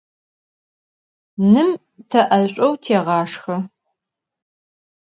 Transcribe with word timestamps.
Nım 1.51 1.69
te 2.09 2.21
'eş'ou 2.37 2.73
têğaşşxe. 2.83 3.55